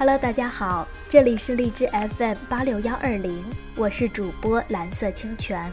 [0.00, 3.44] Hello，大家好，这里是荔枝 FM 八六幺二零，
[3.76, 5.70] 我是主播蓝色清泉。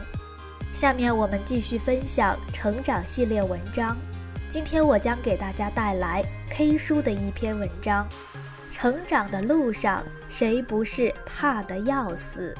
[0.70, 3.96] 下面我们继续分享成长系列文章。
[4.50, 8.06] 今天我将给大家带来 K 书的一篇文章：
[8.70, 12.54] 成长的路上，谁不是怕得要死？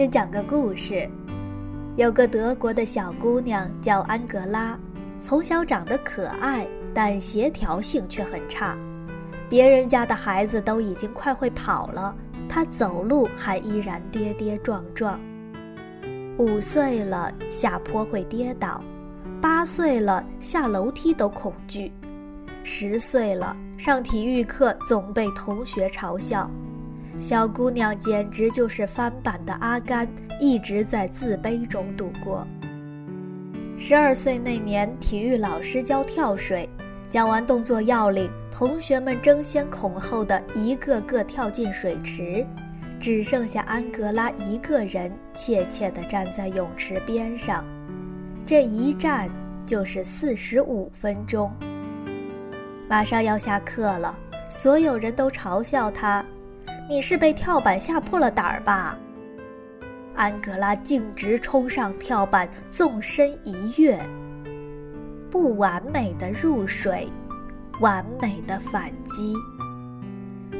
[0.00, 1.06] 先讲个故事，
[1.98, 4.74] 有个德国的小姑娘叫安格拉，
[5.20, 8.74] 从小长得可爱，但协调性却很差。
[9.46, 12.16] 别人家的孩子都已经快会跑了，
[12.48, 15.20] 她走路还依然跌跌撞撞。
[16.38, 18.80] 五岁了，下坡会跌倒；
[19.38, 21.92] 八岁了，下楼梯都恐惧；
[22.64, 26.50] 十岁了，上体育课总被同学嘲笑。
[27.20, 30.08] 小姑娘简直就是翻版的阿甘，
[30.40, 32.46] 一直在自卑中度过。
[33.76, 36.66] 十二岁那年，体育老师教跳水，
[37.10, 42.46] 讲完动作要领，同学们争先恐后的一个个跳进水池，
[42.98, 47.62] 只剩下安格拉一个人怯怯地站在泳池边上。
[48.46, 49.28] 这一站
[49.66, 51.52] 就是四十五分钟。
[52.88, 54.18] 马上要下课了，
[54.48, 56.24] 所有人都嘲笑她。
[56.90, 58.98] 你是被跳板吓破了胆儿吧？
[60.16, 63.96] 安格拉径直冲上跳板，纵身一跃。
[65.30, 67.08] 不完美的入水，
[67.78, 69.36] 完美的反击。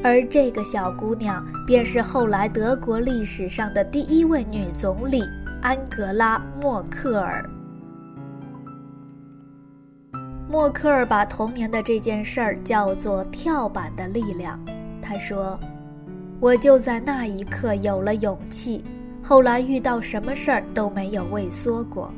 [0.05, 5.25] 而这个小姑娘，便是后来德国历史上的第一位女总理
[5.61, 7.45] 安格拉·默克尔。
[10.48, 14.64] 默克尔把童年的这件事儿叫做“跳板的力量”。
[15.03, 15.58] 她说。
[16.41, 18.83] 我就在那一刻有了勇气，
[19.23, 22.11] 后来遇到什么事儿都没有畏缩过。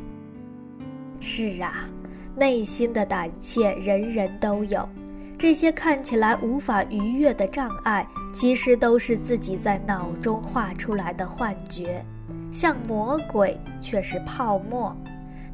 [1.18, 1.88] 是啊，
[2.36, 4.88] 内心的胆怯人人都有，
[5.36, 12.04] 这些看起来无法逾越的障碍，其实都是自己在脑中画出来的幻觉，
[12.52, 14.96] 像魔鬼却是泡沫。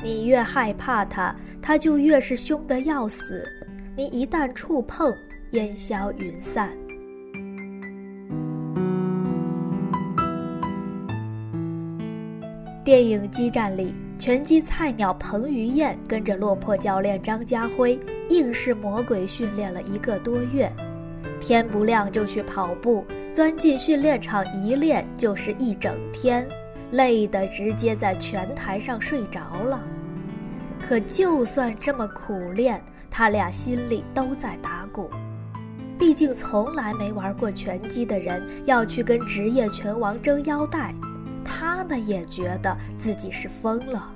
[0.03, 3.47] 你越害怕它，它就越是凶得要死。
[3.97, 5.11] 你一旦触碰，
[5.53, 6.71] 烟消云散。
[12.89, 18.01] 电影《激战》里，拳击菜鸟彭于晏跟着落魄教练张家辉，
[18.31, 20.73] 硬是魔鬼训练了一个多月，
[21.39, 26.49] 天不亮就去跑步，钻进训练场一练就是一整天，
[26.93, 29.85] 累得直接在拳台上睡着了。
[30.81, 35.11] 可就算这么苦练，他俩心里都在打鼓，
[35.99, 40.95] 毕竟从来没玩过拳击的人要去跟职业拳王争腰带。
[41.49, 44.13] 他们也觉得自己是疯了。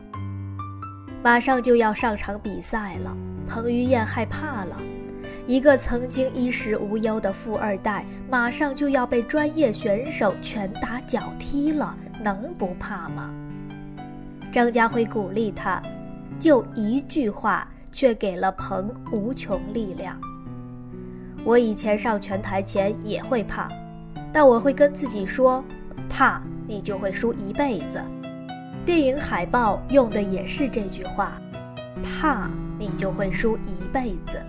[1.24, 3.16] 马上就要上场比赛了，
[3.48, 4.76] 彭于晏害怕了。
[5.46, 13.30] 一个曾经衣食无忧的富二代，马上就要被专业选手拳打脚踢了，能不怕吗？
[14.52, 15.82] 张家辉鼓励他，
[16.38, 20.20] 就一句话，却给了彭无穷力量。
[21.44, 23.68] 我以前上拳台前也会怕，
[24.32, 25.64] 但我会跟自己说，
[26.10, 26.42] 怕。
[26.72, 28.02] 你就会输一辈子。
[28.82, 31.38] 电影海报用的也是这句话
[32.02, 34.40] ：“怕你就会输一辈子。”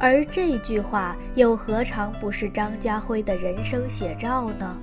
[0.00, 4.76] 而这句话又何尝不是张家辉的人生写照呢？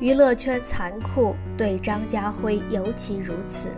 [0.00, 3.68] 娱乐圈残酷，对张家辉尤其如此。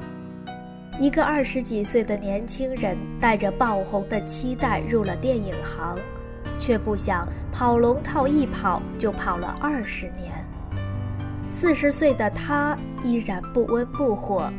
[0.99, 5.99] 一个二十几岁的年轻人，带着爆红的期待入了电影行，
[6.59, 10.36] 却不想跑龙套一跑就跑了二十年。
[11.59, 14.53] 四十岁的他依然不温不火，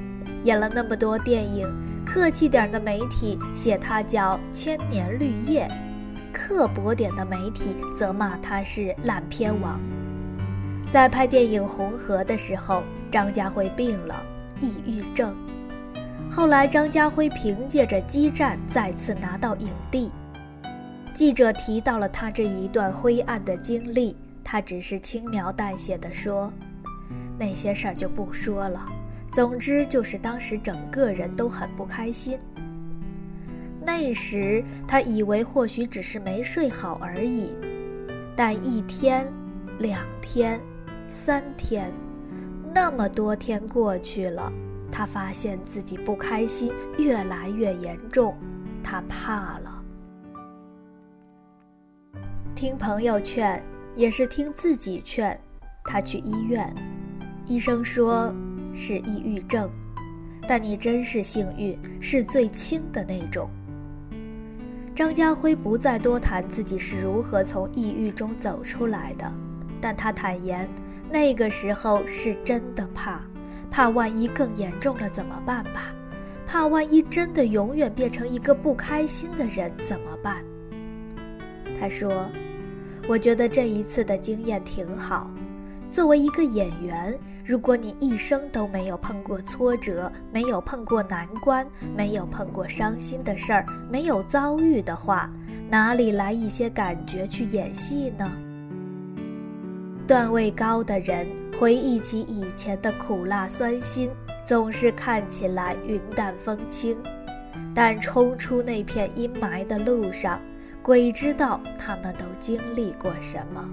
[0.46, 1.72] 演了那么多电影，
[2.04, 5.70] 客气点的媒体写他叫千年绿叶，
[6.34, 9.80] 刻薄点的媒体则骂他是烂片王。
[10.90, 12.82] 在拍电影《红河》的时候，
[13.12, 14.20] 张家辉病了，
[14.60, 15.36] 抑郁症。
[16.32, 20.10] 后来张家辉凭借着《激战》再次拿到影帝。
[21.14, 26.52] 记者提到了他这一段灰暗的经历，他只是轻描淡写的说。
[27.38, 28.86] 那些事儿就不说了，
[29.32, 32.40] 总之就是当时整个人都很不开心。
[33.80, 37.56] 那时他以为或许只是没睡好而已，
[38.36, 39.32] 但一天、
[39.80, 40.60] 两天、
[41.08, 41.92] 三天，
[42.74, 44.52] 那么多天过去了，
[44.92, 48.36] 他发现自己不开心越来越严重，
[48.84, 49.84] 他怕了。
[52.54, 53.64] 听朋友劝，
[53.96, 55.40] 也是听自己劝。
[55.86, 56.76] 他去医院，
[57.48, 58.34] 医生说
[58.74, 59.70] 是抑郁症，
[60.46, 63.50] 但你真是幸运，是最轻的那种。
[64.94, 69.32] 张家辉不再多谈自己是如何从抑郁中走出来的，
[69.80, 70.68] 但他坦言，
[71.10, 73.22] 那个时候是真的怕，
[73.72, 75.94] 怕万一更严重了怎么办吧？
[76.46, 80.44] 怕万一真的永远变成一个不开心的人怎么办？
[81.80, 82.26] 他说
[83.08, 85.32] ：“我觉得这一次的经验挺好。
[85.98, 91.66] 作为一个演员，如果你一生都没有碰过挫折，没有碰过难关，
[91.96, 95.28] 没有碰过伤心的事儿，没有遭遇的话，
[95.72, 98.32] 哪里来一些感觉去演戏呢？”
[100.06, 101.28] 段位高的人
[101.60, 104.08] 回忆起以前的苦辣酸辛，
[104.46, 106.96] 总是看起来云淡风轻，
[107.74, 110.40] 但冲出那片阴霾的路上。
[110.84, 113.68] 鬼知道他们都经历过什么。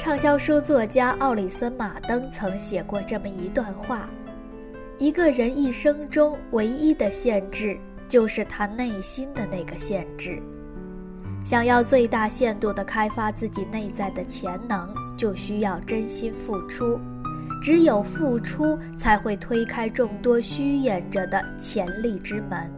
[0.00, 4.08] 畅销书作家奥里森·马登曾写过这么一段话：
[4.96, 10.42] 一个人一生中唯一的限制，就是他内心的那个限制。
[11.44, 14.88] 想要最大限度地开发自己内在的潜能，
[15.18, 16.98] 就需要真心付出。
[17.62, 22.72] 只有付出，才会推开众多虚掩着的潜力之门。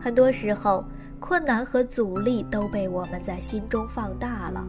[0.00, 0.84] 很多时候，
[1.18, 4.64] 困难和阻力都被我们在心中放大了，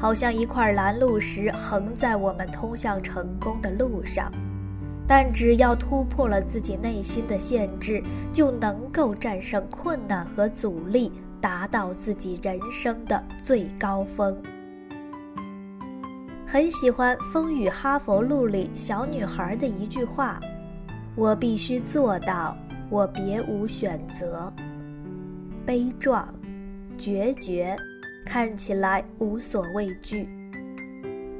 [0.00, 4.32] 好像一块拦路石横在我们通向成功的路上。
[5.06, 8.02] 但只要突破了自己内心的限制，
[8.32, 14.40] 就能够战胜困难和阻力，达到自己人生的最高峰。
[16.46, 20.40] 很喜欢《风雨哈佛路》里小女孩的一句话
[21.16, 22.56] ：“我必须做到，
[22.88, 24.52] 我别无选择。”
[25.66, 26.28] 悲壮、
[26.96, 27.76] 决绝，
[28.32, 30.28] 看起来无所畏惧。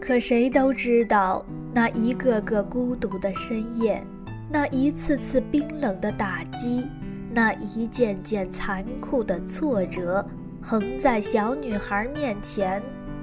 [0.00, 4.04] 可谁都知道，那一个个孤独的深夜，
[4.50, 6.84] 那一次次冰冷的打击，
[7.32, 10.26] 那一件件残酷的挫折，
[10.60, 12.82] 横在小女孩面前。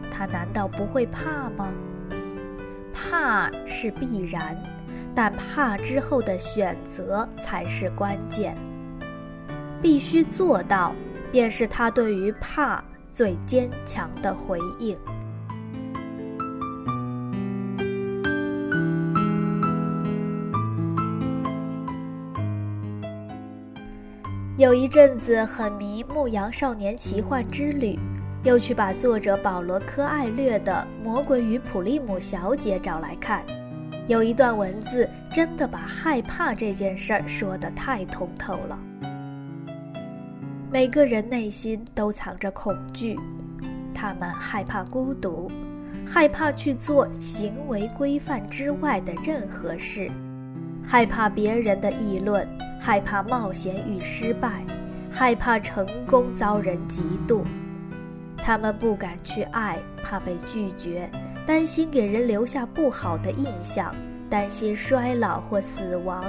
[0.09, 1.69] 她难道不会怕吗？
[2.93, 4.55] 怕是必然，
[5.13, 8.55] 但怕之后的选择才是关键。
[9.81, 10.95] 必须做到，
[11.33, 12.81] 便是他对于怕
[13.17, 14.95] 最坚强的回应。
[24.55, 27.95] 有一阵子很迷《牧羊少年奇幻之旅》。
[28.43, 33.43] 又去把作者保罗·科艾略的《魔鬼与普利姆小姐》找来看，
[34.07, 38.79] 有一段文字真的把害怕这件事儿说得太通透了。
[40.69, 43.17] 每个人内心都藏着恐惧，
[43.93, 45.49] 他们害怕孤独，
[46.05, 50.11] 害怕去做行为规范之外的任何事，
[50.83, 52.45] 害怕别人的议论，
[52.81, 54.61] 害怕冒险与失败，
[55.09, 57.43] 害怕成功遭人嫉妒。
[58.37, 61.09] 他们不敢去爱，怕被拒绝，
[61.45, 63.95] 担心给人留下不好的印象，
[64.29, 66.25] 担心衰老或死亡，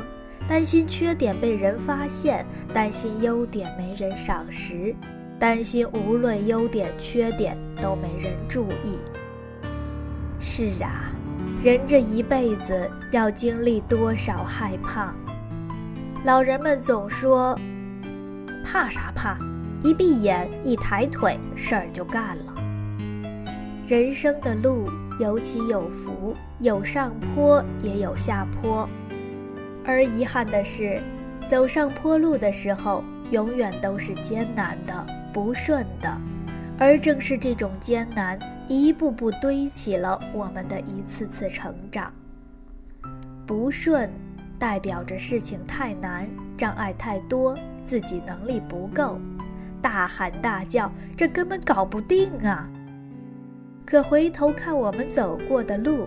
[0.47, 4.95] 担心缺点被人发现，担心优点没人赏识，
[5.38, 8.99] 担心无论优点缺点都没人注意。
[10.40, 11.11] 是啊，
[11.62, 15.12] 人这一辈子要经历多少害怕？
[16.25, 17.59] 老人们总说
[18.64, 19.38] ：“怕啥怕？”
[19.83, 22.54] 一闭眼，一抬腿，事儿就干了。
[23.87, 24.90] 人生的路
[25.21, 28.88] 有起有伏，有上坡也有下坡，
[29.88, 31.00] 而遗憾的是，
[31.47, 36.14] 走上坡路的时候，永远都是艰难的、不顺的。
[36.78, 42.12] 而正是这种艰难，一步步堆起了我们的一次次成长。
[43.47, 44.11] 不顺，
[44.59, 49.18] 代表着事情太难，障碍太多，自己能力不够。
[49.80, 52.68] 大喊大叫，这根本搞不定啊！
[53.87, 56.07] 可回头看我们走过的路，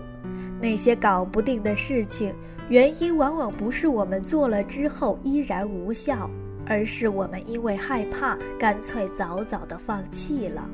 [0.60, 2.32] 那些搞不定的事情，
[2.68, 6.30] 原因往往不是我们做了之后依然无效，
[6.66, 10.66] 而是我们因为害怕，干脆早早的放弃了。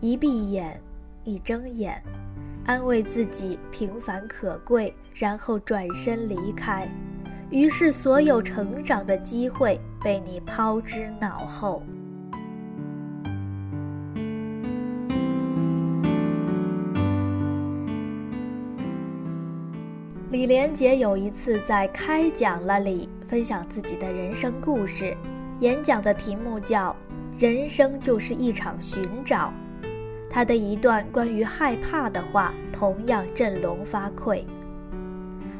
[0.00, 0.78] 一闭眼，
[1.24, 2.02] 一睁眼，
[2.66, 6.86] 安慰自己平凡可贵，然后转身离开。
[7.50, 11.82] 于是，所有成长的机会被你抛之脑后。
[20.32, 25.14] 李连杰有一次在开讲了里分享自己的人生故事，
[25.60, 26.96] 演讲的题目叫
[27.38, 29.52] 《人生就是一场寻找。
[30.30, 34.42] 他的一段关于害怕的话，同样振聋发聩。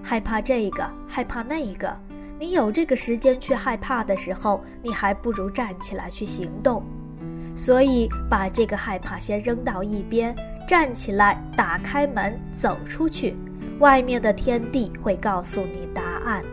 [0.03, 1.95] 害怕这个，害怕那个。
[2.41, 6.83] 你有这个时间去害怕的时候，你还不如站起来去行动。
[7.55, 10.35] 所以，把这个害怕先扔到一边，
[10.67, 13.35] 站起来，打开门，走出去。
[13.83, 16.45] 外面的天地会告诉你答案。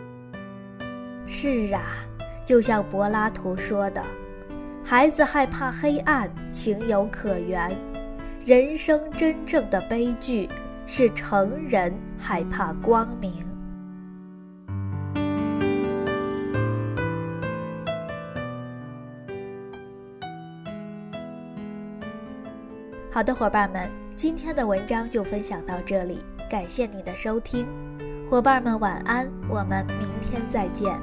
[1.28, 1.84] 是啊，
[2.44, 4.04] 就像柏拉图说的
[4.84, 7.70] ：“孩子害怕黑暗，情有可原。”
[8.44, 10.50] 人生真正的悲剧
[10.88, 13.32] 是成人害怕光明。
[23.12, 27.68] 好的，伙伴们，今天的文章就分享到这里，感谢你的收听，
[28.28, 31.00] 伙伴们晚安，我们明天再见。